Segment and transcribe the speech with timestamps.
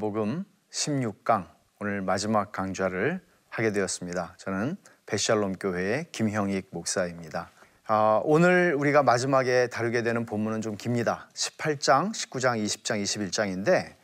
[0.00, 1.46] 요한복음 16강
[1.78, 3.20] 오늘 마지막 강좌를
[3.50, 4.34] 하게 되었습니다.
[4.38, 7.50] 저는 베샬롬 교회의 김형익 목사입니다.
[7.86, 11.28] 아, 오늘 우리가 마지막에 다루게 되는 본문은 좀 깁니다.
[11.34, 13.94] 18장, 19장, 20장, 21장인데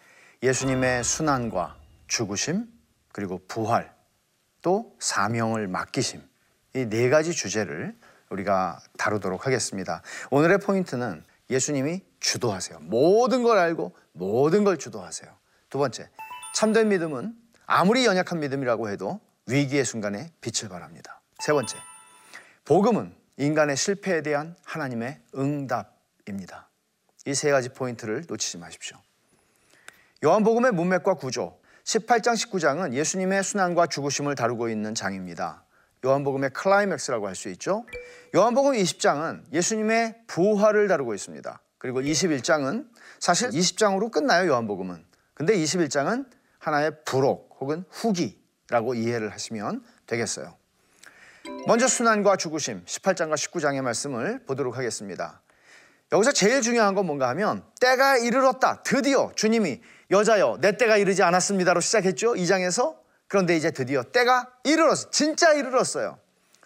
[0.43, 1.77] 예수님의 순환과
[2.09, 2.67] 죽으심
[3.13, 3.95] 그리고 부활
[4.61, 6.21] 또 사명을 맡기심
[6.75, 7.97] 이 네 가지 주제를
[8.29, 10.03] 우리가 다루도록 하겠습니다.
[10.31, 12.81] 오늘의 포인트는 예수님이 주도하세요.
[12.81, 15.36] 모든 걸 알고 모든 걸 주도하세요.
[15.71, 16.09] 두 번째,
[16.55, 17.35] 참된 믿음은
[17.67, 21.21] 아무리 연약한 믿음이라고 해도 위기의 순간에 빛을 발합니다.
[21.41, 21.77] 세 번째,
[22.65, 26.69] 복음은 인간의 실패에 대한 하나님의 응답입니다.
[27.27, 28.97] 이 세 가지 포인트를 놓치지 마십시오.
[30.25, 35.65] 요한복음의 문맥과 구조, 18장, 19장은 예수님의 순환과 죽으심을 다루고 있는 장입니다.
[36.05, 37.85] 요한복음의 클라이맥스라고 할 수 있죠.
[38.35, 41.61] 요한복음 20장은 예수님의 부활을 다루고 있습니다.
[41.79, 42.89] 그리고 21장은
[43.19, 45.05] 사실 20장으로 끝나요, 요한복음은.
[45.37, 46.27] 근데 21장은
[46.59, 50.57] 하나의 부록 혹은 후기라고 이해를 하시면 되겠어요.
[51.67, 55.43] 먼저 순환과 죽으심 18장과 19장의 말씀을 보도록 하겠습니다.
[56.11, 58.83] 여기서 제일 중요한 건 뭔가 하면 때가 이르렀다.
[58.83, 62.33] 드디어 주님이 여자여 내 때가 이르지 않았습니다로 시작했죠.
[62.33, 62.97] 2장에서
[63.29, 65.11] 그런데 이제 드디어 때가 이르렀어.
[65.11, 66.19] 진짜 이르렀어요.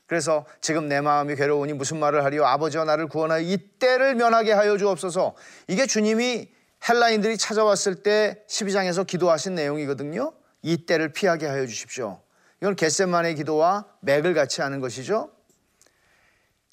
[0.07, 4.77] 그래서 지금 내 마음이 괴로우니 무슨 말을 하리요 아버지와 나를 구원하여 이 때를 면하게 하여
[4.77, 5.35] 주옵소서.
[5.67, 6.51] 이게 주님이
[6.89, 10.33] 헬라인들이 찾아왔을 때 12장에서 기도하신 내용이거든요.
[10.63, 12.21] 이 때를 피하게 하여 주십시오.
[12.63, 15.31] 이건 겟세만의 기도와 맥을 같이 하는 것이죠.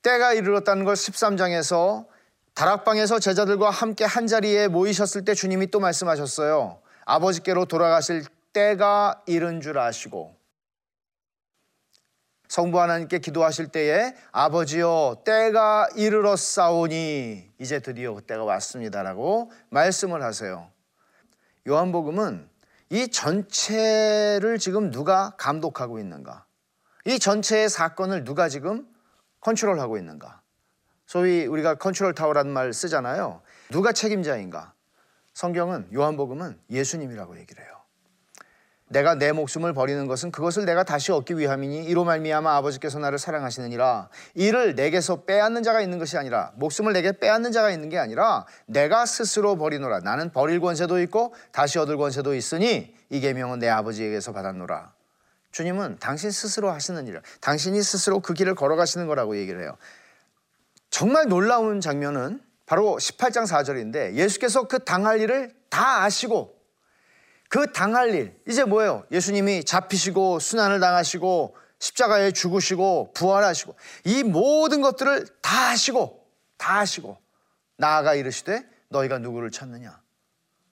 [0.04, 2.06] 때가 이르렀다는 걸 13장에서
[2.54, 6.82] 다락방에서 제자들과 함께 한 자리에 모이셨을 때 주님이 또 말씀하셨어요.
[7.06, 10.37] 아버지께로 돌아가실 때가 이른 줄 아시고
[12.48, 20.70] 성부 하나님께 기도하실 때에 아버지여 때가 이르렀사오니 이제 드디어 그때가 왔습니다라고 말씀을 하세요.
[21.68, 22.50] 요한복음은
[22.90, 26.46] 이 전체를 지금 누가 감독하고 있는가?
[27.06, 28.88] 이 전체의 사건을 누가 지금
[29.42, 30.42] 컨트롤하고 있는가?
[31.06, 33.42] 소위 우리가 컨트롤 타워라는 말 쓰잖아요.
[33.72, 34.74] 누가 책임자인가?
[35.34, 37.77] 성경은 요한복음은 예수님이라고 얘기를 해요.
[38.90, 44.10] 내가 내 목숨을 버리는 것은 그것을 내가 다시 얻기 위함이니 이로 말미암아 아버지께서 나를 사랑하시느니라.
[44.34, 49.06] 이를 내게서 빼앗는 자가 있는 것이 아니라 목숨을 내게 빼앗는 자가 있는 게 아니라 내가
[49.06, 50.00] 스스로 버리노라.
[50.00, 54.94] 나는 버릴 권세도 있고 다시 얻을 권세도 있으니 이 계명은 내 아버지에게서 받았노라.
[55.52, 59.76] 주님은 당신 스스로 하시는 일을 당신이 스스로 그 길을 걸어가시는 거라고 얘기를 해요.
[60.90, 66.57] 정말 놀라운 장면은 바로 18장 4절인데 예수께서 그 당할 일을 다 아시고
[67.50, 69.06] 그 당할 일 이제 뭐예요?
[69.12, 73.76] 예수님이 잡히시고 순환을 당하시고 십자가에 죽으시고 부활하시고
[74.06, 77.18] 이 모든 것들을 다 하시고 다 하시고
[77.78, 80.02] 나아가 이르시되 너희가 누구를 찾느냐?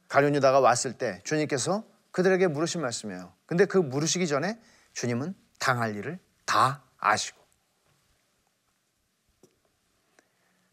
[0.07, 3.33] 가룟 유다가 왔을 때 주님께서 그들에게 물으신 말씀이에요.
[3.45, 4.59] 근데 그 물으시기 전에
[4.93, 7.43] 주님은 당할 일을 다 아시고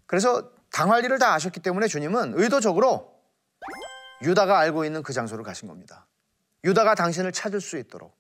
[0.07, 3.12] 그래서 당할 일을 다 아셨기 때문에 주님은 의도적으로
[4.23, 6.07] 유다가 알고 있는 그 장소로 가신 겁니다.
[6.65, 8.17] 유다가 당신을 찾을 수 있도록,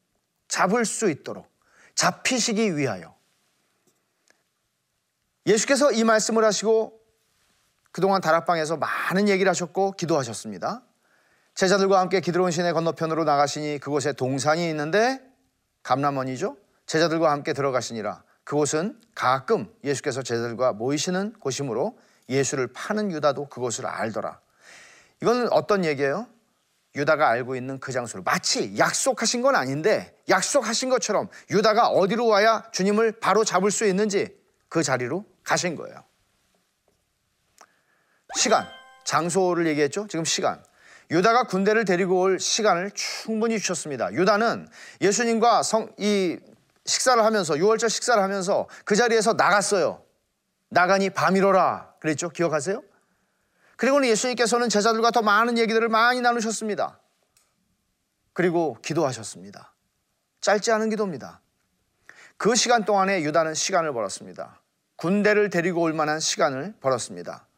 [0.48, 1.48] 잡을 수 있도록,
[1.94, 3.14] 잡히시기 위하여.
[5.46, 7.00] 예수께서 이 말씀을 하시고
[7.90, 10.82] 그동안 다락방에서 많은 얘기를 하셨고 기도하셨습니다.
[11.54, 15.20] 제자들과 함께 기드론 시내 건너편으로 나가시니 그곳에 동산이 있는데
[15.82, 16.56] 감람원이죠.
[16.86, 18.22] 제자들과 함께 들어가시니라.
[18.44, 21.98] 그곳은 가끔 예수께서 제자들과 모이시는 곳이므로
[22.28, 24.40] 예수를 파는 유다도 그곳을 알더라.
[25.22, 26.26] 이건 어떤 얘기예요?
[26.94, 33.12] 유다가 알고 있는 그 장소를 마치 약속하신 건 아닌데 약속하신 것처럼 유다가 어디로 와야 주님을
[33.12, 34.36] 바로 잡을 수 있는지
[34.68, 36.04] 그 자리로 가신 거예요.
[38.34, 38.66] 시간,
[39.04, 40.06] 장소를 얘기했죠?
[40.08, 40.62] 지금 시간.
[41.10, 44.12] 유다가 군대를 데리고 올 시간을 충분히 주셨습니다.
[44.12, 44.68] 유다는
[45.00, 46.38] 예수님과 성, 이
[46.84, 50.02] 식사를 하면서, 6월절 식사를 하면서 그 자리에서 나갔어요.
[50.70, 51.94] 나가니 밤이로라.
[52.00, 52.30] 그랬죠?
[52.30, 52.82] 기억하세요?
[53.82, 57.00] 그리고는 예수님께서는 제자들과 더 많은 얘기들을 많이 나누셨습니다.
[58.32, 59.74] 그리고 기도하셨습니다.
[60.40, 61.40] 짧지 않은 기도입니다.
[62.36, 64.60] 그 시간 동안에 유다는 시간을 벌었습니다.
[64.94, 67.48] 군대를 데리고 올 만한 시간을 벌었습니다.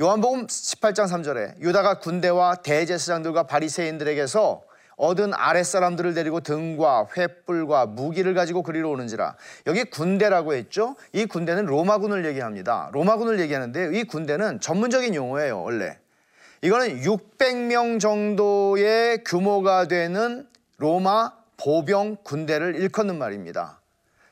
[0.00, 4.62] 요한복음 18장 3절에 유다가 군대와 대제사장들과 바리새인들에게서
[5.00, 9.34] 얻은 아랫사람들을 데리고 등과 횃불과 무기를 가지고 그리로 오는지라.
[9.66, 10.94] 여기 군대라고 했죠?
[11.14, 12.90] 이 군대는 로마군을 얘기합니다.
[12.92, 15.98] 로마군을 얘기하는데 이 군대는 전문적인 용어예요 원래.
[16.60, 23.80] 이거는 600명 정도의 규모가 되는 로마 보병 군대를 일컫는 말입니다.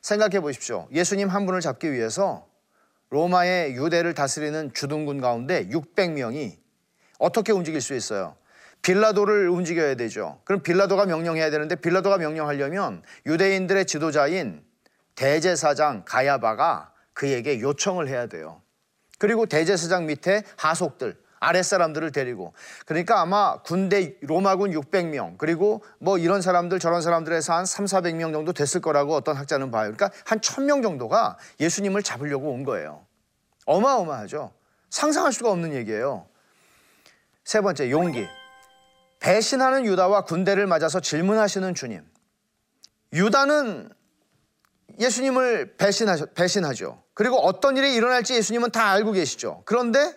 [0.02, 0.86] 생각해 보십시오.
[0.92, 2.46] 예수님 한 분을 잡기 위해서
[3.08, 6.58] 로마의 유대를 다스리는 주둔군 가운데 600명이
[7.18, 8.36] 어떻게 움직일 수 있어요
[8.82, 10.40] 빌라도를 움직여야 되죠.
[10.44, 14.62] 그럼 빌라도가 명령해야 되는데 빌라도가 명령하려면 유대인들의 지도자인
[15.14, 18.62] 대제사장 가야바가 그에게 요청을 해야 돼요.
[19.18, 22.52] 그리고 대제사장 밑에 하속들, 아랫사람들을 데리고
[22.86, 28.52] 그러니까 아마 군대 로마군 600명 그리고 뭐 이런 사람들 저런 사람들에서 한 3, 400명 정도
[28.52, 29.92] 됐을 거라고 어떤 학자는 봐요.
[29.92, 33.04] 그러니까 한 1000명 정도가 예수님을 잡으려고 온 거예요.
[33.66, 34.52] 어마어마하죠.
[34.90, 36.26] 상상할 수가 없는 얘기예요.
[37.44, 38.26] 세 번째, 용기.
[39.20, 42.02] 배신하는 유다와 군대를 맞아서 질문하시는 주님.
[43.12, 43.90] 유다는
[44.98, 47.02] 예수님을 배신하죠, 배신하죠.
[47.14, 49.62] 그리고 어떤 일이 일어날지 예수님은 다 알고 계시죠.
[49.64, 50.14] 그런데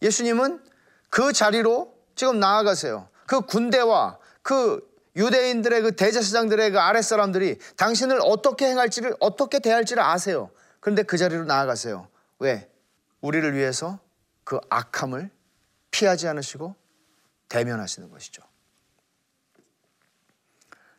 [0.00, 0.62] 예수님은
[1.10, 3.08] 그 자리로 지금 나아가세요.
[3.26, 4.80] 그 군대와 그
[5.16, 10.50] 유대인들의 그 대제사장들의 그 아랫사람들이 당신을 어떻게 행할지를 어떻게 대할지를 아세요.
[10.80, 12.08] 그런데 그 자리로 나아가세요.
[12.38, 12.68] 왜?
[13.20, 14.00] 우리를 위해서
[14.44, 15.30] 그 악함을
[15.90, 16.74] 피하지 않으시고
[17.52, 18.42] 대면하시는 것이죠.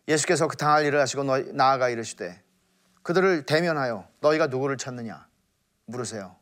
[0.07, 1.23] 예수께서 그 당할 일을 하시고
[1.53, 2.43] 나아가 이르시되
[3.01, 5.27] 그들을 대면하여 너희가 누구를 찾느냐
[5.85, 6.35] 물으세요.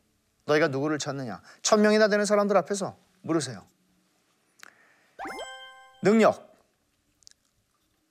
[0.45, 1.41] 너희가 누구를 찾느냐?
[1.61, 3.65] 천 명이나 되는 사람들 앞에서 물으세요.
[6.03, 6.51] 능력.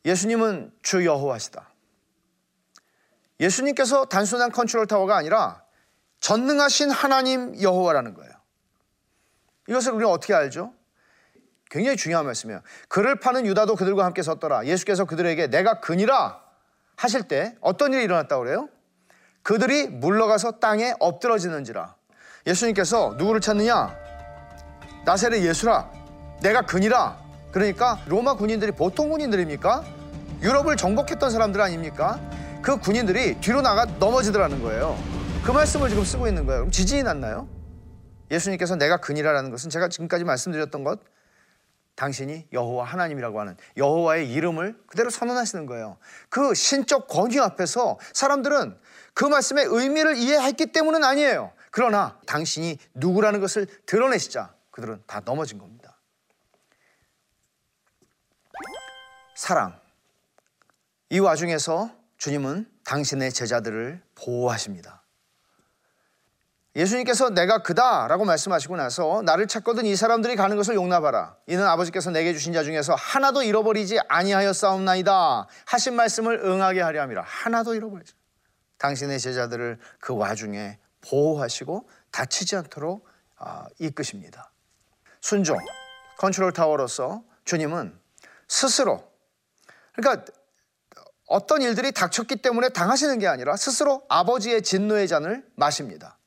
[0.06, 1.68] 예수님은 주 여호와시다.
[3.40, 5.62] 예수님께서 단순한 컨트롤 타워가 아니라
[6.20, 8.32] 전능하신 하나님 여호와라는 거예요.
[9.68, 10.72] 이것을 우리가 어떻게 알죠?
[11.70, 12.60] 굉장히 중요한 말씀이에요.
[12.88, 14.66] 그를 파는 유다도 그들과 함께 섰더라.
[14.66, 16.40] 예수께서 그들에게 내가 그니라
[16.96, 18.68] 하실 때 어떤 일이 일어났다고 그래요?
[19.42, 21.94] 그들이 물러가서 땅에 엎드러지는지라.
[22.46, 23.96] 예수님께서 누구를 찾느냐?
[25.04, 25.90] 나세렛 예수라.
[26.42, 27.18] 내가 그니라.
[27.52, 29.84] 그러니까 로마 군인들이 보통 군인들입니까?
[30.42, 32.20] 유럽을 정복했던 사람들 아닙니까?
[32.62, 34.98] 그 군인들이 뒤로 나가 넘어지더라는 거예요.
[35.44, 36.62] 그 말씀을 지금 쓰고 있는 거예요.
[36.62, 37.48] 그럼 지진이 났나요?
[38.30, 41.00] 예수님께서 내가 그니라라는 것은 제가 지금까지 말씀드렸던 것
[42.00, 45.98] 당신이 여호와 하나님이라고 하는 여호와의 이름을 그대로 선언하시는 거예요.
[46.30, 48.74] 그 신적 권위 앞에서 사람들은
[49.12, 51.52] 그 말씀의 의미를 이해했기 때문은 아니에요.
[51.70, 55.98] 그러나 당신이 누구라는 것을 드러내시자 그들은 다 넘어진 겁니다.
[59.36, 59.78] 사랑.
[61.10, 64.99] 이 와중에서 주님은 당신의 제자들을 보호하십니다.
[66.76, 71.36] 예수님께서 내가 그다 라고 말씀하시고 나서 나를 찾거든 이 사람들이 가는 것을 용납하라.
[71.48, 75.48] 이는 아버지께서 내게 주신 자 중에서 하나도 잃어버리지 아니하여 싸움나이다.
[75.66, 77.22] 하신 말씀을 응하게 하려 함이라.
[77.26, 78.12] 하나도 잃어버리지.
[78.78, 83.06] 당신의 제자들을 그 와중에 보호하시고 다치지 않도록
[83.36, 84.52] 아, 이끄십니다.
[85.20, 85.58] 순종,
[86.18, 87.98] 컨트롤 타워로서 주님은
[88.46, 89.10] 스스로
[89.94, 90.24] 그러니까
[91.26, 96.18] 어떤 일들이 닥쳤기 때문에 당하시는 게 아니라 스스로 아버지의 진노의 잔을 마십니다.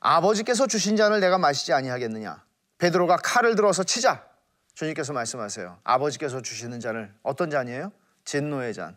[0.00, 2.44] 아버지께서 주신 잔을 내가 마시지 아니하겠느냐?
[2.78, 4.24] 베드로가 칼을 들어서 치자.
[4.74, 5.78] 주님께서 말씀하세요.
[5.84, 7.92] 아버지께서 주시는 잔을 어떤 잔이에요?
[8.24, 8.96] 진노의 잔.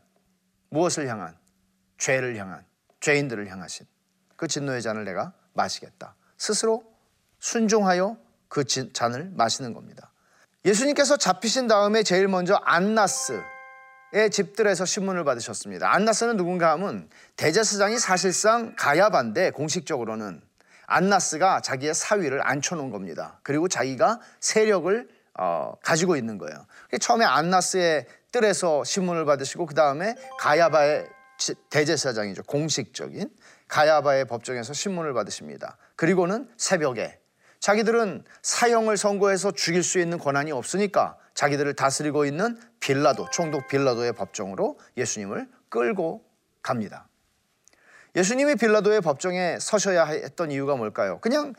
[0.70, 1.38] 무엇을 향한?
[1.98, 2.66] 죄를 향한.
[3.00, 3.86] 죄인들을 향하신.
[4.36, 6.16] 그 진노의 잔을 내가 마시겠다.
[6.38, 6.84] 스스로
[7.40, 8.18] 순종하여
[8.50, 10.12] 그 잔을 마시는 겁니다.
[10.66, 13.42] 예수님께서 잡히신 다음에 제일 먼저 안나스의
[14.32, 15.94] 집들에서 신문을 받으셨습니다.
[15.94, 20.42] 안나스는 누군가 하면 대제사장이 사실상 가야반데 공식적으로는
[20.90, 23.40] 안나스가 자기의 사위를 앉혀놓은 겁니다.
[23.44, 25.08] 그리고 자기가 세력을
[25.40, 26.66] 어, 가지고 있는 거예요.
[27.00, 31.08] 처음에 안나스의 뜰에서 신문을 받으시고 그 다음에 가야바의
[31.70, 32.44] 대제사장이죠.
[32.44, 33.30] 공식적인
[33.68, 35.78] 가야바의 법정에서 신문을 받으십니다.
[35.96, 37.20] 그리고는 새벽에
[37.60, 44.80] 자기들은 사형을 선고해서 죽일 수 있는 권한이 없으니까 자기들을 다스리고 있는 빌라도, 총독 빌라도의 법정으로
[44.98, 46.24] 예수님을 끌고
[46.62, 47.09] 갑니다.
[48.16, 51.20] 예수님이 빌라도의 법정에 서셔야 했던 이유가 뭘까요?
[51.20, 51.54] 그냥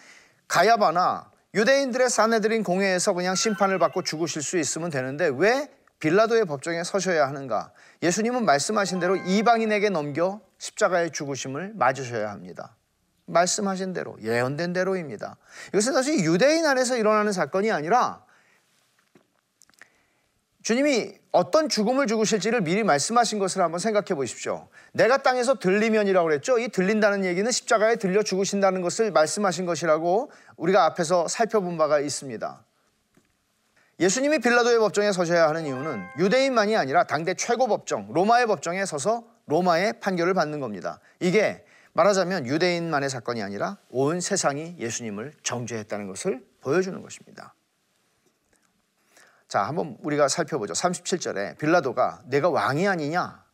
[0.49, 5.69] 가야바나 유대인들의 사내들인 공회에서 그냥 심판을 받고 죽으실 수 있으면 되는데 왜
[6.01, 7.73] 빌라도의 법정에 서셔야 하는가?
[8.03, 12.77] 예수님은 말씀하신 대로 이방인에게 넘겨 십자가의 죽으심을 맞으셔야 합니다.
[13.27, 15.37] 말씀하신 대로 예언된 대로입니다.
[15.69, 18.25] 이것은 사실 유대인 안에서 일어나는 사건이 아니라
[20.63, 24.69] 주님이 어떤 죽음을 죽으실지를 미리 말씀하신 것을 한번 생각해 보십시오.
[24.93, 26.59] 내가 땅에서 들리면이라고 그랬죠.
[26.59, 32.65] 이 들린다는 얘기는 십자가에 들려 죽으신다는 것을 말씀하신 것이라고 우리가 앞에서 살펴본 바가 있습니다.
[34.01, 40.01] 예수님이 빌라도의 법정에 서셔야 하는 이유는 유대인만이 아니라 당대 최고 법정, 로마의 법정에 서서 로마의
[40.01, 41.01] 판결을 받는 겁니다.
[41.21, 47.55] 이게 말하자면 유대인만의 사건이 아니라 온 세상이 예수님을 정죄했다는 것을 보여주는 것입니다.
[49.51, 50.75] 자, 한번 우리가 살펴보죠.
[50.75, 53.45] 37절에 빌라도가 내가 왕이 아니냐?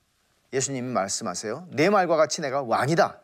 [0.52, 1.68] 예수님이 말씀하세요.
[1.70, 3.18] 내 말과 같이 내가 왕이다.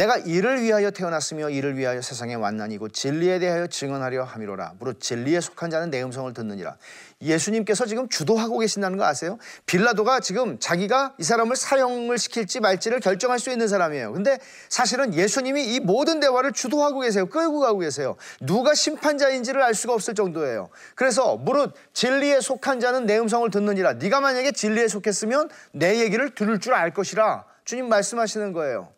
[0.00, 4.76] 내가 이를 위하여 태어났으며 이를 위하여 세상에 왔나니고 진리에 대하여 증언하려 함이로라.
[4.78, 6.78] 무릇 진리에 속한 자는 내 음성을 듣느니라.
[7.20, 9.36] 예수님께서 지금 주도하고 계신다는 거 아세요?
[9.66, 14.14] 빌라도가 지금 자기가 이 사람을 사형을 시킬지 말지를 결정할 수 있는 사람이에요.
[14.14, 14.38] 근데
[14.70, 17.26] 사실은 예수님이 이 모든 대화를 주도하고 계세요.
[17.26, 18.16] 끌고 가고 계세요.
[18.40, 20.70] 누가 심판자인지를 알 수가 없을 정도예요.
[20.94, 23.94] 그래서 무릇 진리에 속한 자는 내 음성을 듣느니라.
[23.94, 27.44] 네가 만약에 진리에 속했으면 내 얘기를 들을 줄 알 것이라.
[27.66, 28.88] 주님 말씀하시는 거예요.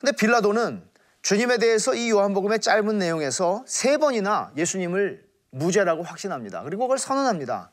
[0.00, 0.82] 근데 빌라도는
[1.22, 6.62] 주님에 대해서 이 요한복음의 짧은 내용에서 세 번이나 예수님을 무죄라고 확신합니다.
[6.62, 7.70] 그리고 그걸 선언합니다.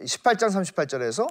[0.00, 1.28] 18장 38절에서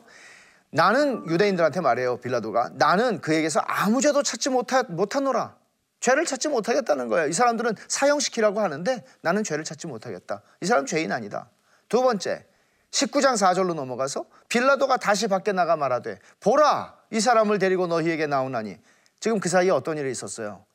[0.70, 2.18] 나는 유대인들한테 말해요.
[2.18, 5.58] 빌라도가 나는 그에게서 아무 죄도 찾지 못하, 못하노라.
[6.00, 7.28] 죄를 찾지 못하겠다는 거예요.
[7.28, 10.42] 이 사람들은 사형시키라고 하는데 나는 죄를 찾지 못하겠다.
[10.62, 11.50] 이 사람 죄인 아니다.
[11.90, 12.46] 두 번째
[12.92, 18.78] 19장 4절로 넘어가서 빌라도가 다시 밖에 나가 말하되 보라 이 사람을 데리고 너희에게 나오나니
[19.20, 20.66] 지금 그 사이에 어떤 일이 있었어요?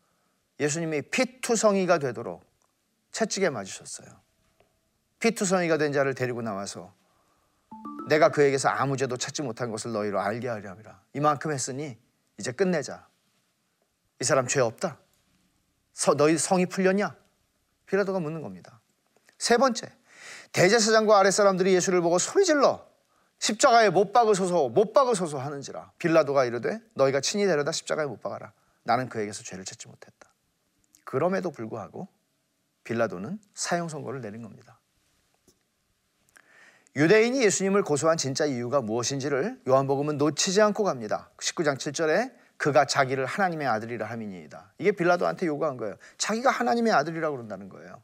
[0.61, 2.44] 예수님이 피투성이가 되도록
[3.12, 4.08] 채찍에 맞으셨어요.
[5.20, 6.92] 피투성이가 된 자를 데리고 나와서
[8.08, 11.00] 내가 그에게서 아무 죄도 찾지 못한 것을 너희로 알게 함이라.
[11.14, 11.96] 이만큼 했으니
[12.38, 13.06] 이제 끝내자.
[14.20, 14.99] 이 사람 죄 없다.
[15.92, 17.16] 서, 너희 성이 풀렸냐?
[17.87, 18.80] 피라도가 묻는 겁니다.
[19.38, 19.92] 세 번째,
[20.52, 22.91] 대제사장과 아랫사람들이 예수를 보고 소리질러
[23.42, 25.90] 십자가에 못 박으소서 못 박으소서 하는지라.
[25.99, 28.52] 빌라도가 이르되 너희가 친히 데려다 십자가에 못 박아라.
[28.84, 30.28] 나는 그에게서 죄를 찾지 못했다.
[31.02, 32.06] 그럼에도 불구하고
[32.84, 34.78] 빌라도는 사형 선고를 내린 겁니다.
[36.94, 41.28] 유대인이 예수님을 고소한 진짜 이유가 무엇인지를 요한복음은 놓치지 않고 갑니다.
[41.38, 44.75] 19장 7절에 그가 자기를 하나님의 아들이라 함이니이다.
[44.78, 45.96] 이게 빌라도한테 요구한 거예요.
[46.16, 48.00] 자기가 하나님의 아들이라고 그런다는 거예요.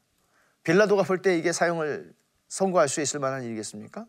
[0.63, 2.13] 빌라도가 볼 때 이게 사형을
[2.49, 4.05] 선고할 수 있을 만한 일이겠습니까?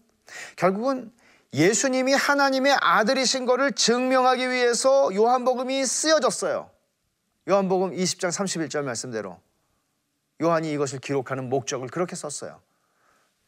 [0.57, 1.13] 결국은
[1.53, 6.71] 예수님이 하나님의 아들이신 것을 증명하기 위해서 요한복음이 쓰여졌어요.
[7.49, 9.41] 요한복음 20장 31절 말씀대로
[10.41, 12.61] 요한이 이것을 기록하는 목적을 그렇게 썼어요.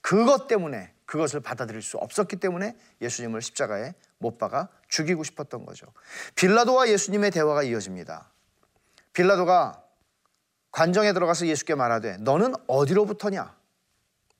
[0.00, 5.86] 그것 때문에 그것을 받아들일 수 없었기 때문에 예수님을 십자가에 못 박아 죽이고 싶었던 거죠.
[6.34, 8.30] 빌라도와 예수님의 대화가 이어집니다.
[9.12, 9.82] 빌라도가
[10.70, 13.54] 관정에 들어가서 예수께 말하되 너는 어디로부터냐?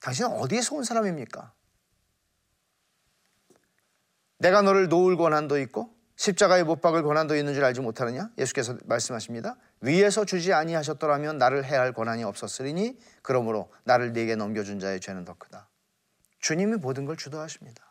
[0.00, 1.52] 당신은 어디에서 온 사람입니까?
[4.42, 8.30] 내가 너를 놓을 권한도 있고 십자가에 못 박을 권한도 있는 줄 알지 못하느냐?
[8.38, 9.56] 예수께서 말씀하십니다.
[9.80, 15.68] 위에서 주지 아니하셨더라면 나를 해할 권한이 없었으리니 그러므로 나를 네게 넘겨준 자의 죄는 더 크다.
[16.40, 17.84] 주님이 모든 걸 주도하십니다.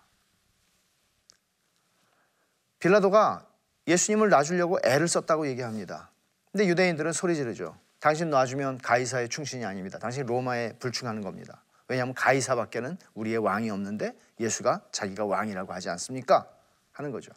[2.79, 3.47] 빌라도가
[3.87, 6.11] 예수님을 놔주려고 애를 썼다고 얘기합니다.
[6.51, 7.77] 근데 유대인들은 소리 지르죠.
[7.99, 9.99] 당신 놔주면 가이사의 충신이 아닙니다.
[9.99, 11.63] 당신 로마에 불충하는 겁니다.
[11.87, 16.49] 왜냐하면 가이사밖에는 우리의 왕이 없는데 예수가 자기가 왕이라고 하지 않습니까?
[16.91, 17.31] 하는 거죠.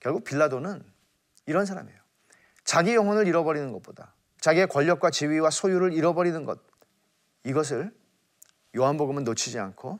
[0.00, 0.84] 결국 빌라도는
[1.46, 1.98] 이런 사람이에요.
[2.64, 6.60] 자기 영혼을 잃어버리는 것보다 자기의 권력과 지위와 소유를 잃어버리는 것
[7.44, 7.94] 이것을
[8.76, 9.98] 요한복음은 놓치지 않고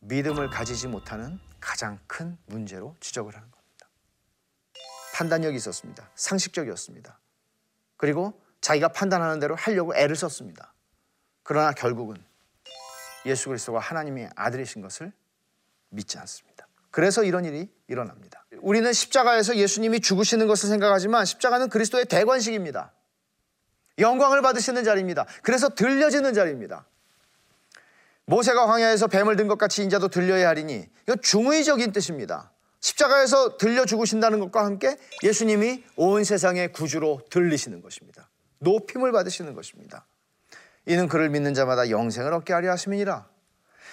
[0.00, 3.88] 믿음을 가지지 못하는 가장 큰 문제로 지적을 하는 겁니다.
[5.14, 6.08] 판단력이 있었습니다.
[6.14, 7.18] 상식적이었습니다.
[7.96, 10.74] 그리고 자기가 판단하는 대로 하려고 애를 썼습니다.
[11.42, 12.16] 그러나 결국은
[13.26, 15.12] 예수 그리스도가 하나님의 아들이신 것을
[15.90, 16.66] 믿지 않습니다.
[16.90, 18.44] 그래서 이런 일이 일어납니다.
[18.60, 22.92] 우리는 십자가에서 예수님이 죽으시는 것을 생각하지만 십자가는 그리스도의 대관식입니다.
[23.98, 25.26] 영광을 받으시는 자리입니다.
[25.42, 26.86] 그래서 들려지는 자리입니다.
[28.26, 32.52] 모세가 광야에서 뱀을 든 것 같이 인자도 들려야 하리니 이거 중의적인 뜻입니다.
[32.80, 38.28] 십자가에서 들려 죽으신다는 것과 함께 예수님이 온 세상의 구주로 들리시는 것입니다.
[38.58, 40.06] 높임을 받으시는 것입니다.
[40.88, 43.28] 이는 그를 믿는 자마다 영생을 얻게 하려 하심이니라.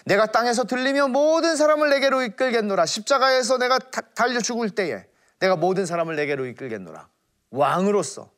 [0.05, 2.85] 내가 땅에서 들리며 모든 사람을 내게로 이끌겠노라.
[2.85, 5.05] 십자가에서 내가 달려 죽을 때에
[5.39, 7.09] 내가 모든 사람을 내게로 이끌겠노라.
[7.49, 8.31] 왕으로서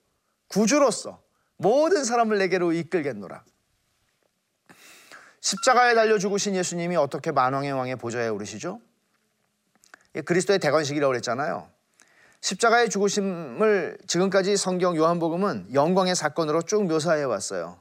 [0.48, 1.22] 구주로서
[1.58, 3.44] 모든 사람을 내게로 이끌겠노라.
[5.40, 8.82] 십자가에 달려 죽으신 예수님이 어떻게 만왕의 왕의 보좌에 오르시죠?
[10.26, 11.70] 그리스도의 대관식이라고 그랬잖아요.
[12.42, 17.80] 십자가의 죽으심을 지금까지 성경 요한복음은 영광의 사건으로 쭉 묘사해 왔어요.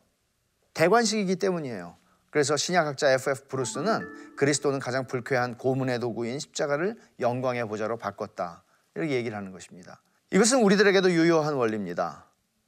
[0.76, 1.97] 대관식이기 때문이에요.
[2.30, 3.49] 그래서 신약학자 F.F.
[3.49, 8.62] 브루스는 그리스도는 가장 불쾌한 고문의 도구인 십자가를 영광의 보좌로 바꿨다.
[8.95, 10.02] 이렇게 얘기를 하는 것입니다.
[10.30, 12.26] 이것은 우리들에게도 유효한 원리입니다.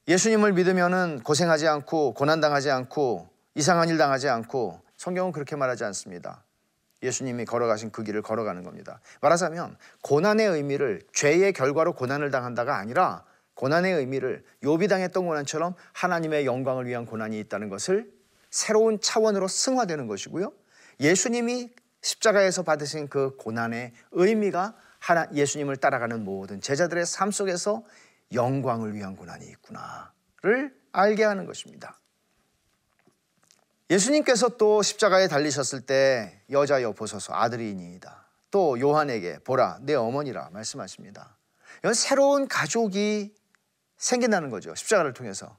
[0.09, 6.45] 예수님을 믿으면은 고생하지 않고 고난당하지 않고 이상한 일 당하지 않고 성경은 그렇게 말하지 않습니다.
[7.03, 9.01] 예수님이 걸어가신 그 길을 걸어가는 겁니다.
[9.21, 13.25] 말하자면 고난의 의미를 죄의 결과로 고난을 당한다가 아니라
[13.59, 18.09] 고난의 의미를 요비 당했던 고난처럼 하나님의 영광을 위한 고난이 있다는 것을
[18.51, 20.53] 새로운 차원으로 승화되는 것이고요.
[21.01, 27.85] 예수님이 십자가에서 받으신 그 고난의 의미가 하나 예수님을 따라가는 모든 제자들의 삶 속에서
[28.33, 31.99] 영광을 위한 고난이 있구나를 알게 하는 것입니다.
[33.91, 38.25] 예수님께서 또 십자가에 달리셨을 때 여자여 보소서 아들이니이다.
[38.53, 41.37] 또 요한에게 보라 내 어머니라 말씀하십니다.
[41.81, 43.35] 이건 새로운 가족이
[43.99, 44.75] 생긴다는 거죠.
[44.75, 45.57] 십자가를 통해서.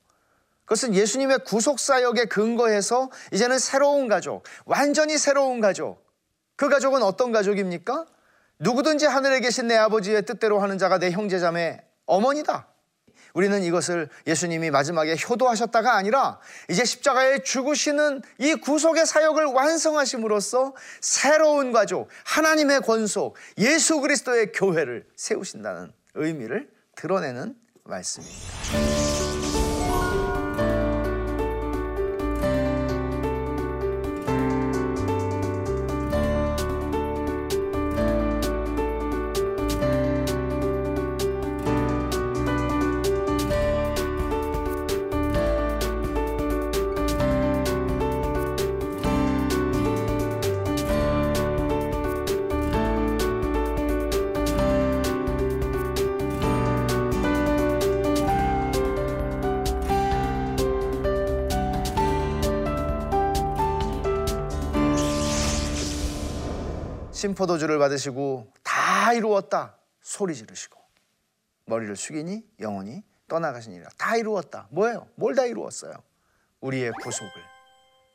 [0.65, 6.05] 그것은 예수님의 구속 사역에 근거해서 이제는 새로운 가족, 완전히 새로운 가족.
[6.55, 8.05] 그 가족은 어떤 가족입니까?
[8.59, 12.67] 누구든지 하늘에 계신 내 아버지의 뜻대로 하는 자가 내 형제자매 어머니다.
[13.33, 22.09] 우리는 이것을 예수님이 마지막에 효도하셨다가 아니라 이제 십자가에 죽으시는 이 구속의 사역을 완성하심으로써 새로운 가족,
[22.25, 27.55] 하나님의 권속, 예수 그리스도의 교회를 세우신다는 의미를 드러내는
[27.89, 29.18] 말씀입니다.
[67.19, 69.77] 심포도주를 받으시고 다 이루었다.
[70.01, 70.79] 소리 지르시고.
[71.65, 73.89] 머리를 숙이니 영원히 떠나가시니라.
[73.97, 74.67] 다 이루었다.
[74.71, 75.07] 뭐예요?
[75.15, 75.93] 뭘 다 이루었어요?
[76.61, 77.31] 우리의 구속을.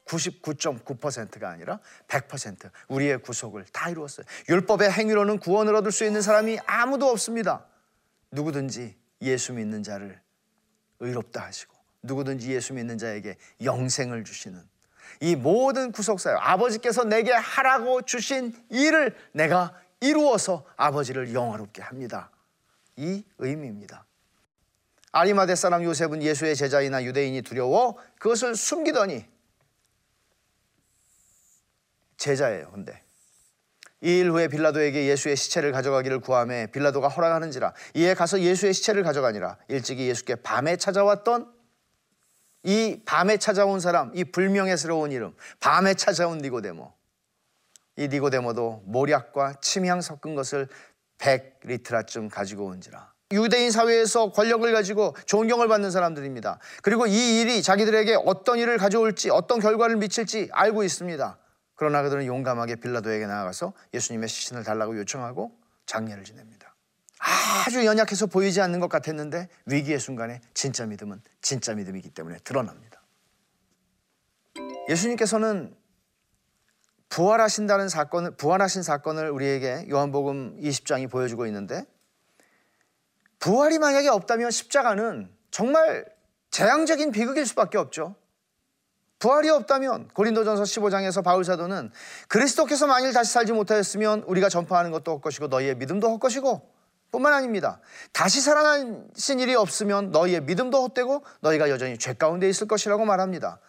[0.06, 4.26] 99.9%가 아니라 100% 우리의 구속을 다 이루었어요.
[4.48, 7.66] 율법의 행위로는 구원을 얻을 수 있는 사람이 아무도 없습니다.
[8.30, 10.20] 누구든지 예수 믿는 자를
[11.00, 14.62] 의롭다 하시고 누구든지 예수 믿는 자에게 영생을 주시는
[15.20, 16.38] 이 모든 구속사요.
[16.38, 22.30] 아버지께서 내게 하라고 주신 일을 내가 이루어서 아버지를 영화롭게 합니다.
[22.96, 24.04] 이 의미입니다.
[25.12, 29.24] 아리마대 사람 요셉은 예수의 제자이나 유대인이 두려워 그것을 숨기더니
[32.16, 32.70] 제자예요.
[32.72, 33.02] 근데
[34.00, 40.08] 이일 후에 빌라도에게 예수의 시체를 가져가기를 구함에 빌라도가 허락하는지라 이에 가서 예수의 시체를 가져가니라 일찍이
[40.08, 41.53] 예수께 밤에 찾아왔던
[42.64, 46.92] 이 밤에 찾아온 사람, 이 불명예스러운 이름, 밤에 찾아온 니고데모.
[47.96, 50.68] 이 니고데모도 모략과 침향 섞은 것을
[51.18, 53.12] 100리트라쯤 가지고 온지라.
[53.32, 56.58] 유대인 사회에서 권력을 가지고 존경을 받는 사람들입니다.
[56.82, 61.38] 그리고 이 일이 자기들에게 어떤 일을 가져올지, 어떤 결과를 미칠지 알고 있습니다.
[61.74, 65.52] 그러나 그들은 용감하게 빌라도에게 나아가서 예수님의 시신을 달라고 요청하고
[65.86, 66.63] 장례를 지냅니다.
[67.24, 73.02] 아주 연약해서 보이지 않는 것 같았는데 위기의 순간에 진짜 믿음은 진짜 믿음이기 때문에 드러납니다.
[74.90, 75.74] 예수님께서는
[77.08, 81.84] 부활하신다는 사건을 부활하신 사건을 우리에게 요한복음 20장이 보여주고 있는데
[83.38, 86.04] 부활이 만약에 없다면 십자가는 정말
[86.50, 88.16] 재앙적인 비극일 수밖에 없죠.
[89.18, 91.90] 부활이 없다면 고린도전서 15장에서 바울 사도는
[92.28, 96.73] 그리스도께서 만일 다시 살지 못하였으면 우리가 전파하는 것도 헛것이고 너희의 믿음도 헛것이고
[97.14, 97.80] 뿐만 아닙니다.
[98.12, 103.60] 다시 살아나신 일이 없으면 너희의 믿음도 헛되고 너희가 여전히 죄 가운데 있을 것이라고 말합니다.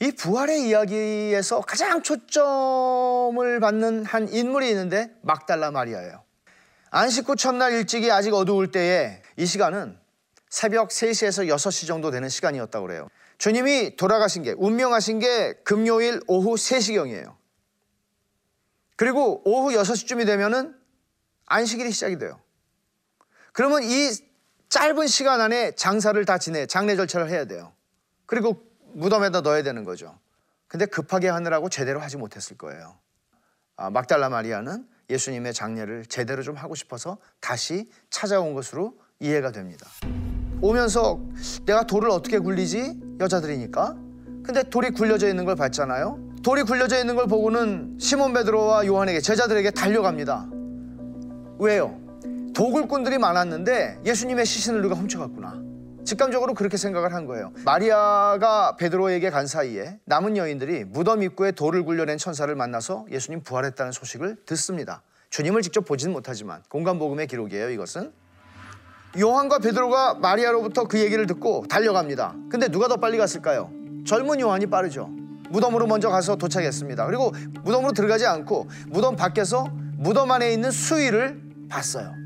[0.00, 6.24] 이 부활의 이야기에서 가장 초점을 받는 한 인물이 있는데 막달라 마리아예요.
[6.90, 9.96] 안식 후 첫날 일찍이 아직 어두울 때에 이 시간은
[10.50, 13.08] 새벽 3시에서 6시 정도 되는 시간이었다고 그래요.
[13.38, 17.36] 주님이 돌아가신 게 운명하신 게 금요일 오후 3시경이에요.
[18.96, 20.74] 그리고 오후 6시쯤이 되면은
[21.46, 22.40] 안식일이 시작이 돼요.
[23.54, 24.10] 그러면 이
[24.68, 27.72] 짧은 시간 안에 장사를 다 지내, 장례 절차를 해야 돼요.
[28.26, 28.60] 그리고
[28.94, 30.18] 무덤에다 넣어야 되는 거죠.
[30.66, 32.96] 근데 급하게 하느라고 제대로 하지 못했을 거예요.
[33.76, 39.86] 아, 막달라 마리아는 예수님의 장례를 제대로 좀 하고 싶어서 다시 찾아온 것으로 이해가 됩니다.
[40.60, 41.20] 오면서
[41.64, 43.18] 내가 돌을 어떻게 굴리지?
[43.20, 43.94] 여자들이니까.
[44.44, 46.34] 근데 돌이 굴려져 있는 걸 봤잖아요.
[46.42, 50.48] 돌이 굴려져 있는 걸 보고는 시몬 베드로와 요한에게 제자들에게 달려갑니다.
[51.60, 52.03] 왜요?
[52.54, 55.60] 도굴꾼들이 많았는데 예수님의 시신을 누가 훔쳐갔구나.
[56.04, 57.52] 직감적으로 그렇게 생각을 한 거예요.
[57.64, 64.36] 마리아가 베드로에게 간 사이에 남은 여인들이 무덤 입구에 돌을 굴려낸 천사를 만나서 예수님 부활했다는 소식을
[64.46, 65.02] 듣습니다.
[65.30, 67.70] 주님을 직접 보지는 못하지만 공간 복음의 기록이에요.
[67.70, 68.12] 이것은
[69.18, 72.36] 요한과 베드로가 마리아로부터 그 얘기를 듣고 달려갑니다.
[72.50, 73.70] 근데 누가 더 빨리 갔을까요?
[74.06, 75.06] 젊은 요한이 빠르죠.
[75.50, 77.06] 무덤으로 먼저 가서 도착했습니다.
[77.06, 82.23] 그리고 무덤으로 들어가지 않고 무덤 밖에서 무덤 안에 있는 수위를 봤어요.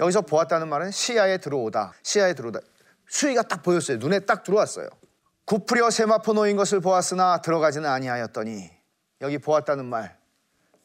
[0.00, 1.92] 여기서 보았다는 말은 시야에 들어오다.
[2.02, 2.60] 시야에 들어오다.
[3.08, 3.98] 수위가 딱 보였어요.
[3.98, 4.88] 눈에 딱 들어왔어요.
[5.44, 8.70] 구프려 세마포 놓인 것을 보았으나 들어가지는 아니하였더니
[9.22, 10.18] 여기 보았다는 말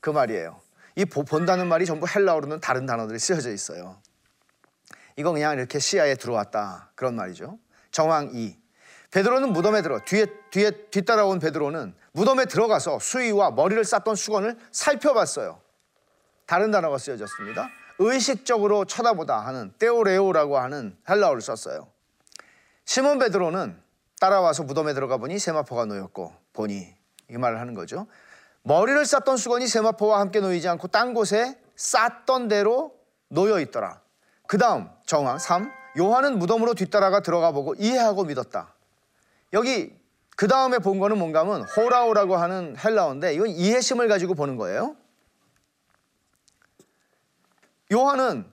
[0.04, 0.60] 그 말이에요.
[0.98, 4.02] 이 본다는 말이 전부 헬라어로는 다른 단어들이 쓰여져 있어요.
[5.16, 7.58] 이거 그냥 이렇게 시야에 들어왔다 그런 말이죠.
[7.90, 8.60] 정황 2.
[9.12, 15.62] 베드로는 무덤에 들어 뒤에 뒤에 뒤따라온 베드로는 무덤에 들어가서 수위와 머리를 쌌던 수건을 살펴봤어요.
[16.46, 17.70] 다른 단어가 쓰여졌습니다.
[18.00, 21.88] 의식적으로 쳐다보다 하는 떼오레오라고 하는 헬라어를 썼어요.
[22.86, 23.82] 시몬 베드로는
[24.20, 26.88] 따라와서 무덤에 들어가 보니 세마포가 놓였고 보니
[27.30, 28.08] 이 말을 하는 거죠.
[28.64, 32.94] 머리를 쌌던 수건이 세마포와 함께 놓이지 않고 딴 곳에 쌌던 대로
[33.28, 34.02] 놓여 있더라.
[34.48, 35.70] 그 다음 정황 3.
[35.98, 38.74] 요한은 무덤으로 뒤따라가 들어가 보고 이해하고 믿었다.
[39.54, 39.96] 여기
[40.36, 44.96] 그 다음에 본 거는 뭔가 하면 호라오라고 하는 헬라어인데 이건 이해심을 가지고 보는 거예요.
[47.94, 48.46] 요한은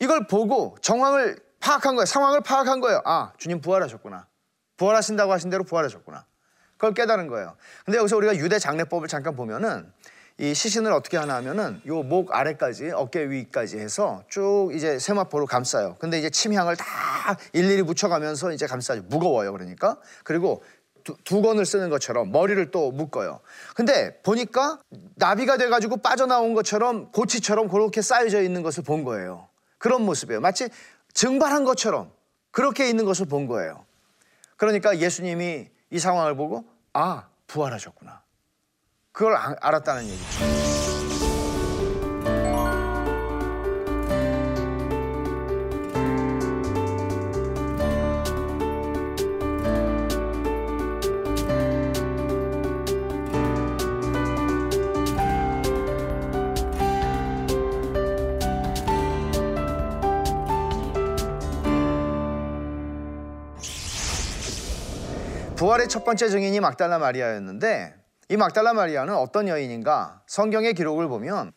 [0.00, 2.06] 이걸 보고 정황을 파악한 거예요.
[2.06, 3.02] 상황을 파악한 거예요.
[3.04, 4.26] 아, 주님 부활하셨구나.
[4.76, 6.24] 부활하신다고 하신 대로 부활하셨구나.
[6.72, 7.56] 그걸 깨달은 거예요.
[7.84, 9.90] 근데 여기서 우리가 유대 장례법을 잠깐 보면은
[10.38, 15.96] 이 시신을 어떻게 하나 하면은 요 목 아래까지 어깨 위까지 해서 쭉 이제 세마포로 감싸요.
[15.98, 16.84] 근데 이제 침향을 다
[17.54, 19.04] 일일이 묻혀가면서 이제 감싸죠.
[19.08, 19.52] 무거워요.
[19.52, 19.96] 그러니까.
[20.24, 20.62] 그리고
[21.06, 23.40] 두, 두 건을 쓰는 것처럼 머리를 또 묶어요.
[23.76, 24.80] 근데 보니까
[25.14, 29.48] 나비가 돼가지고 빠져나온 것처럼 고치처럼 그렇게 쌓여져 있는 것을 본 거예요.
[29.78, 30.40] 그런 모습이에요.
[30.40, 30.68] 마치
[31.14, 32.10] 증발한 것처럼
[32.50, 33.86] 그렇게 있는 것을 본 거예요.
[34.56, 38.22] 그러니까 예수님이 이 상황을 보고 아 부활하셨구나.
[39.12, 40.75] 그걸 아, 알았다는 얘기죠.
[65.76, 67.94] 부활의 첫 번째 증인이 막달라 마리아였는데
[68.28, 70.22] 이 막달라 마리아는 어떤 여인인가?
[70.26, 71.52] 성경의 기록을 보면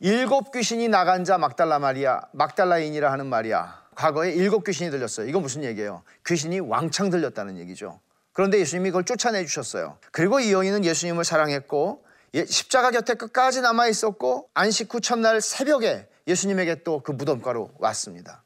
[0.00, 3.82] 일곱 귀신이 나간 자 막달라 마리아, 막달라인이라 하는 마리아.
[3.94, 5.28] 과거에 일곱 귀신이 들렸어요.
[5.28, 6.02] 이건 무슨 얘기예요?
[6.26, 8.00] 귀신이 왕창 들렸다는 얘기죠.
[8.32, 9.98] 그런데 예수님이 그걸 쫓아내 주셨어요.
[10.12, 12.04] 그리고 이 여인은 예수님을 사랑했고
[12.34, 18.42] 예, 십자가 곁에 끝까지 남아 있었고 안식 후 첫날 새벽에 예수님에게 또 그 무덤가로 왔습니다.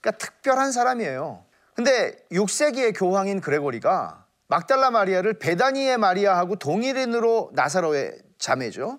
[0.00, 1.44] 그러니까 특별한 사람이에요.
[1.74, 4.19] 근데 6세기의 교황인 그레고리가
[4.50, 8.98] 막달라 마리아를 베다니의 마리아하고 동일인으로 나사로의 자매죠.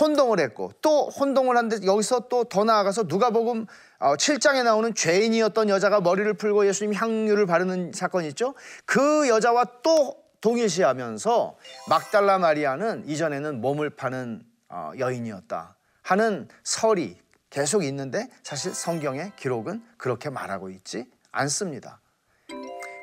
[0.00, 3.66] 혼동을 했고 또 혼동을 한데 여기서 또 더 나아가서 누가복음
[4.00, 8.54] 7장에 어, 나오는 죄인이었던 여자가 머리를 풀고 예수님 향유를 바르는 사건 있죠.
[8.84, 11.56] 그 여자와 또 동일시하면서
[11.88, 17.16] 막달라 마리아는 이전에는 몸을 파는 어, 여인이었다 하는 설이
[17.50, 22.00] 계속 있는데 사실 성경의 기록은 그렇게 말하고 있지 않습니다.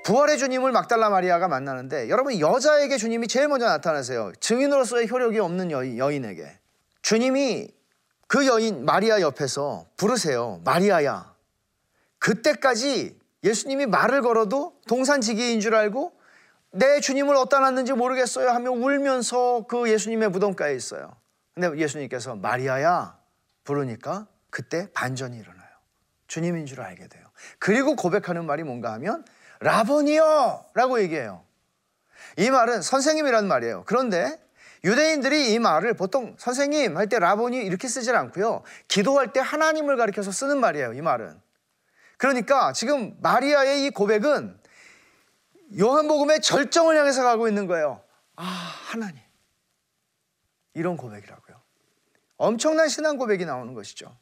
[0.06, 4.34] 부활의 주님을 막달라 마리아가 만나는데 여러분 여자에게 주님이 제일 먼저 나타나세요.
[4.40, 6.60] 증인으로서의 효력이 없는 여인, 여인에게
[7.02, 7.70] 주님이
[8.28, 10.62] 그 여인 마리아 옆에서 부르세요.
[10.64, 11.34] 마리아야.
[12.20, 16.14] 그때까지 예수님이 말을 걸어도 동산지기인 줄 알고
[16.70, 21.16] 내 주님을 어디다 놨는지 모르겠어요 하며 울면서 그 예수님의 무덤가에 있어요.
[21.56, 23.18] 근데 예수님께서 마리아야
[23.64, 25.66] 부르니까 그때 반전이 일어나요.
[26.28, 27.26] 주님인 줄 알게 돼요.
[27.58, 29.26] 그리고 고백하는 말이 뭔가 하면
[29.60, 30.66] 라보니요!
[30.74, 31.44] 라고 얘기해요.
[32.38, 33.84] 이 말은 선생님이라는 말이에요.
[33.86, 34.40] 그런데
[34.84, 38.64] 유대인들이 이 말을 보통 선생님 할 때 라보니 이렇게 쓰질 않고요.
[38.88, 40.94] 기도할 때 하나님을 가리켜서 쓰는 말이에요.
[40.94, 41.40] 이 말은.
[42.18, 44.60] 그러니까 지금 마리아의 이 고백은
[45.80, 48.02] 요한복음의 절정을 향해서 가고 있는 거예요.
[48.36, 49.18] 아, 하나님.
[50.74, 51.56] 이런 고백이라고요.
[52.38, 54.16] 엄청난 신앙 고백이 나오는 것이죠.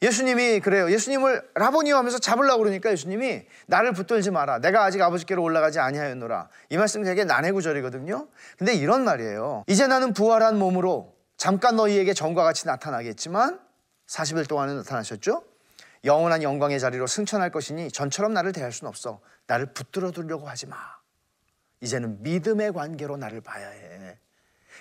[0.00, 0.90] 예수님이 그래요.
[0.90, 4.60] 예수님을 라보니오 하면서 잡으려고 그러니까 예수님이 나를 붙들지 마라.
[4.60, 6.48] 내가 아직 아버지께로 올라가지 아니하였노라.
[6.70, 8.28] 이 말씀 되게 난해 구절이거든요.
[8.58, 9.64] 근데 이런 말이에요.
[9.66, 13.60] 이제 나는 부활한 몸으로 잠깐 너희에게 전과 같이 나타나겠지만
[14.06, 15.42] 40일 동안은 나타나셨죠?
[16.04, 19.20] 영원한 영광의 자리로 승천할 것이니 전처럼 나를 대할 수는 없어.
[19.46, 20.76] 나를 붙들어 두려고 하지 마.
[21.80, 24.18] 이제는 믿음의 관계로 나를 봐야 해.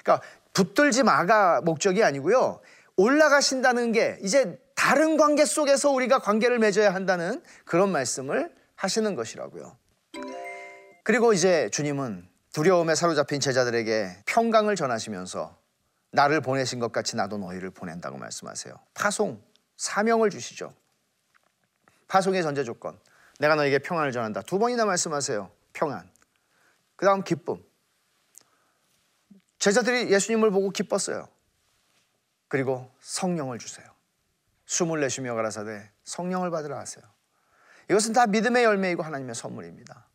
[0.04, 2.60] 그러니까 붙들지 마가 목적이 아니고요.
[2.98, 9.78] 올라가신다는 게 이제 다른 관계 속에서 우리가 관계를 맺어야 한다는 그런 말씀을 하시는 것이라고요.
[11.04, 15.58] 그리고 이제 주님은 두려움에 사로잡힌 제자들에게 평강을 전하시면서
[16.12, 18.74] 나를 보내신 것 같이 나도 너희를 보낸다고 말씀하세요.
[18.94, 19.42] 파송,
[19.78, 20.74] 사명을 주시죠.
[22.08, 23.00] 파송의 전제 조건.
[23.40, 24.42] 내가 너에게 평안을 전한다.
[24.42, 25.52] 두 번이나 말씀하세요.
[25.74, 26.10] 평안.
[26.96, 27.64] 그 다음 기쁨.
[29.60, 31.28] 제자들이 예수님을 보고 기뻤어요.
[32.48, 33.86] 그리고 성령을 주세요.
[34.66, 37.04] 숨을 내쉬며 가라사대 성령을 받으라 하세요.
[37.90, 40.08] 이것은 다 믿음의 열매이고 하나님의 선물입니다.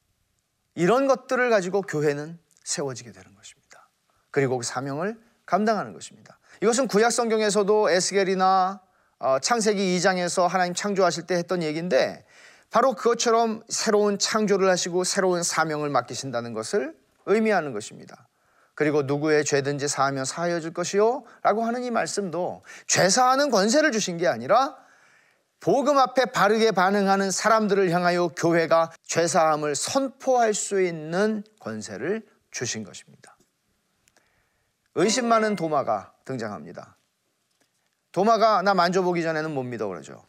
[0.75, 3.89] 이런 것들을 가지고 교회는 세워지게 되는 것입니다.
[4.31, 6.39] 그리고 그 사명을 감당하는 것입니다.
[6.63, 8.81] 이것은 구약 성경에서도 에스겔이나
[9.19, 12.25] 어, 창세기 2장에서 하나님 창조하실 때 했던 얘기인데
[12.71, 18.29] 바로 그것처럼 새로운 창조를 하시고 새로운 사명을 맡기신다는 것을 의미하는 것입니다.
[18.83, 24.27] 그리고 누구의 죄든지 사하면 사하여 줄 것이요 라고 하는 이 말씀도 죄사하는 권세를 주신 게
[24.27, 24.77] 아니라
[25.61, 33.37] 복음 앞에 바르게 반응하는 사람들을 향하여 교회가 죄사함을 선포할 수 있는 권세를 주신 것입니다.
[34.97, 36.97] 의심 많은 도마가 등장합니다.
[38.11, 40.25] 도마가 나 만져보기 전에는 못 믿어 그러죠.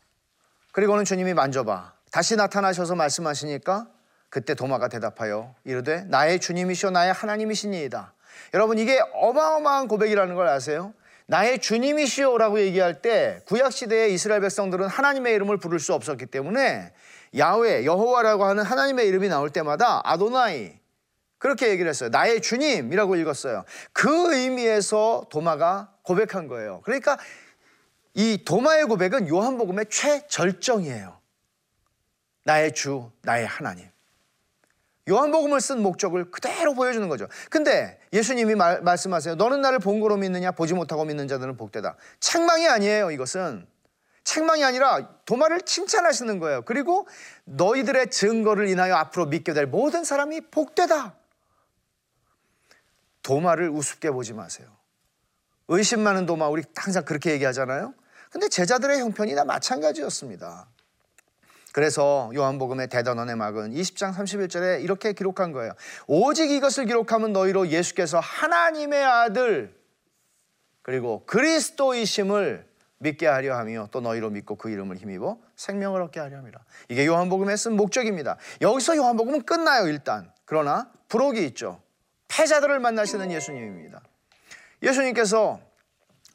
[0.74, 1.92] 그리고는 주님이 만져봐.
[2.12, 3.88] 다시 나타나셔서 말씀하시니까
[4.30, 8.13] 그때 도마가 대답하여 이르되 나의 주님이시오 나의 하나님이시니이다.
[8.54, 10.94] 여러분 이게 어마어마한 고백이라는 걸 아세요?
[11.26, 16.92] 나의 주님이시오라고 얘기할 때 구약 시대의 이스라엘 백성들은 하나님의 이름을 부를 수 없었기 때문에
[17.38, 20.74] 야훼 여호와라고 하는 하나님의 이름이 나올 때마다 아도나이
[21.38, 22.10] 그렇게 얘기를 했어요.
[22.10, 23.66] 나의 주님이라고 읽었어요.
[23.92, 26.82] 그 의미에서 도마가 고백한 거예요.
[26.86, 27.18] 그러니까
[28.14, 31.18] 이 도마의 고백은 요한복음의 최절정이에요.
[32.44, 33.93] 나의 주, 나의 하나님.
[35.10, 37.28] 요한복음을 쓴 목적을 그대로 보여주는 거죠.
[37.50, 39.36] 근데 예수님이 말, 말씀하세요.
[39.36, 40.52] 너는 나를 본 거로 믿느냐?
[40.52, 41.98] 보지 못하고 믿는 자들은 복되다.
[42.20, 43.68] 책망이 아니에요, 이것은.
[44.24, 46.62] 책망이 아니라 도마를 칭찬하시는 거예요.
[46.62, 47.08] 그리고
[47.44, 51.16] 너희들의 증거를 인하여 앞으로 믿게 될 모든 사람이 복되다.
[53.22, 54.68] 도마를 우습게 보지 마세요.
[55.68, 57.94] 의심 많은 도마, 우리 항상 그렇게 얘기하잖아요.
[58.30, 60.68] 근데 제자들의 형편이 다 마찬가지였습니다.
[61.74, 65.74] 그래서 요한복음의 대단원의 막은 20장 31절에 이렇게 기록한 거예요.
[66.06, 69.76] 오직 이것을 기록하면 너희로 예수께서 하나님의 아들
[70.84, 72.68] 그리고 그리스도이심을
[73.00, 76.60] 믿게 하려 하며 또 너희로 믿고 그 이름을 힘입어 생명을 얻게 하려 함이라.
[76.90, 78.38] 이게 요한복음에 쓴 목적입니다.
[78.62, 80.32] 여기서 요한복음은 끝나요, 일단.
[80.46, 81.82] 그러나 부록이 있죠.
[82.28, 84.00] 패자들을 만나시는 예수님입니다.
[84.84, 85.60] 예수님께서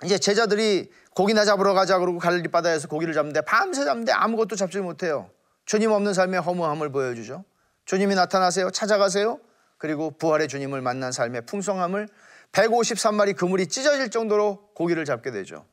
[0.05, 5.31] 이제 제자들이 고기나 잡으러 가자 그러고 갈릴리 바다에서 고기를 잡는데 밤새 잡는데 아무것도 잡지 못해요.
[5.65, 7.45] 주님 없는 삶의 허무함을 보여주죠.
[7.85, 8.71] 주님이 나타나세요.
[8.71, 9.41] 찾아가세요.
[9.77, 12.09] 그리고 부활의 주님을 만난 삶의 풍성함을
[12.53, 15.67] 153마리 그물이 찢어질 정도로 고기를 잡게 되죠.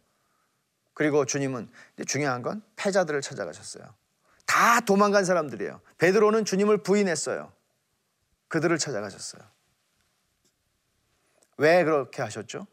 [0.93, 1.69] 그리고 주님은
[2.07, 3.83] 중요한 건 패자들을 찾아가셨어요.
[4.45, 5.81] 다 도망간 사람들이에요.
[5.97, 7.51] 베드로는 주님을 부인했어요.
[8.47, 9.41] 그들을 찾아가셨어요.
[11.57, 12.67] 왜 그렇게 하셨죠?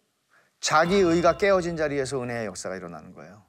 [0.62, 3.44] 자기 의가 깨어진 자리에서 은혜의 역사가 일어나는 거예요.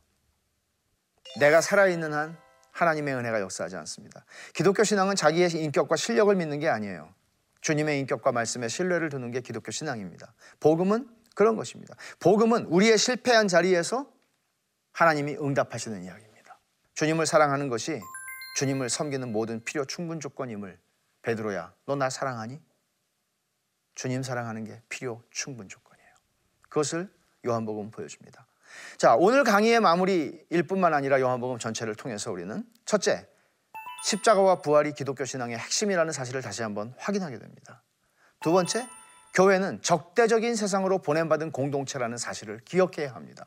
[1.39, 2.37] 내가 살아있는 한
[2.71, 4.25] 하나님의 은혜가 역사하지 않습니다.
[4.53, 7.13] 기독교 신앙은 자기의 인격과 실력을 믿는 게 아니에요.
[7.61, 10.33] 주님의 인격과 말씀에 신뢰를 두는 게 기독교 신앙입니다.
[10.59, 11.95] 복음은 그런 것입니다.
[12.19, 14.11] 복음은 우리의 실패한 자리에서
[14.91, 16.59] 하나님이 응답하시는 이야기입니다.
[16.95, 18.01] 주님을 사랑하는 것이
[18.57, 20.79] 주님을 섬기는 모든 필요 충분 조건임을
[21.21, 22.59] 베드로야, 너 나 사랑하니?
[23.95, 25.82] 주님 사랑하는 게 필요 충분 조건.
[26.73, 27.07] 그것을
[27.45, 28.47] 요한복음 보여줍니다.
[28.97, 33.27] 자, 오늘 강의의 마무리일 뿐만 아니라 요한복음 전체를 통해서 우리는 첫째,
[34.05, 37.83] 십자가와 부활이 기독교 신앙의 핵심이라는 사실을 다시 한번 확인하게 됩니다.
[38.41, 38.87] 두 번째,
[39.35, 43.45] 교회는 적대적인 세상으로 보냄받은 공동체라는 사실을 기억해야 합니다.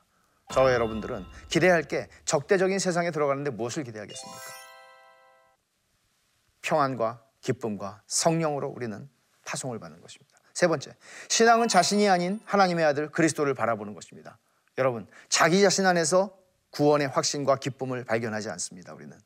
[0.53, 4.41] 저와 여러분들은 기대할 게 적대적인 세상에 들어가는데 무엇을 기대하겠습니까?
[6.63, 9.09] 평안과 기쁨과 성령으로 우리는
[9.45, 10.36] 파송을 받는 것입니다.
[10.57, 10.97] 세 번째,
[11.29, 14.39] 신앙은 자신이 아닌 하나님의 아들 그리스도를 바라보는 것입니다.
[14.79, 16.35] 여러분, 자기 자신 안에서
[16.71, 18.95] 구원의 확신과 기쁨을 발견하지 않습니다.
[18.95, 19.21] 우리는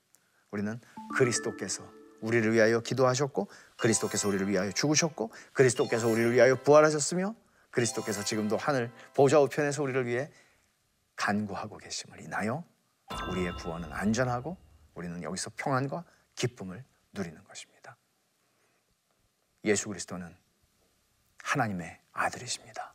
[0.50, 0.80] 우리는
[1.14, 1.88] 그리스도께서
[2.20, 7.36] 우리를 위하여 기도하셨고 그리스도께서 우리를 위하여 죽으셨고 그리스도께서 우리를 위하여 부활하셨으며
[7.70, 10.32] 그리스도께서 지금도 하늘 보좌 우편에서 우리를 위해
[11.14, 12.64] 간구하고 계심을 인하여
[13.30, 14.56] 우리의 구원은 안전하고
[14.94, 16.02] 우리는 여기서 평안과
[16.34, 17.96] 기쁨을 누리는 것입니다.
[19.62, 20.39] 예수 그리스도는
[21.50, 22.94] 하나님의 아들이십니다.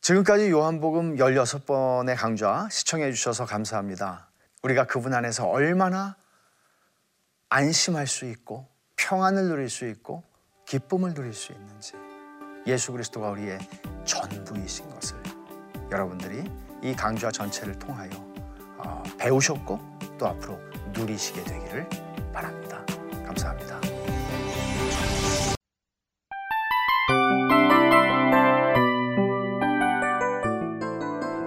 [0.00, 4.28] 지금까지 요한복음 16번의 강좌 시청해 주셔서 감사합니다.
[4.62, 6.16] 우리가 그분 안에서 얼마나
[7.48, 10.22] 안심할 수 있고 평안을 누릴 수 있고
[10.66, 11.94] 기쁨을 누릴 수 있는지
[12.66, 13.58] 예수 그리스도가 우리의
[14.04, 15.16] 전부이신 것을
[15.90, 16.44] 여러분들이
[16.82, 18.10] 이 강좌 전체를 통하여
[18.78, 20.58] 어, 배우셨고 또 앞으로
[20.92, 21.88] 누리시게 되기를
[22.32, 22.84] 바랍니다.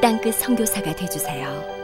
[0.00, 1.79] 땅끝 선교사가 되주세요.